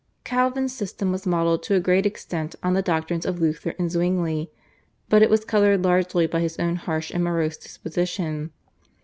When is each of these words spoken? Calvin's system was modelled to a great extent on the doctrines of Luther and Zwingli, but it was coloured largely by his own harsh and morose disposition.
Calvin's 0.23 0.73
system 0.73 1.11
was 1.11 1.27
modelled 1.27 1.61
to 1.61 1.75
a 1.75 1.79
great 1.79 2.07
extent 2.07 2.55
on 2.63 2.73
the 2.73 2.81
doctrines 2.81 3.23
of 3.23 3.39
Luther 3.39 3.75
and 3.77 3.91
Zwingli, 3.91 4.49
but 5.09 5.21
it 5.21 5.29
was 5.29 5.45
coloured 5.45 5.83
largely 5.83 6.25
by 6.25 6.39
his 6.39 6.57
own 6.57 6.75
harsh 6.75 7.11
and 7.11 7.23
morose 7.23 7.55
disposition. 7.57 8.49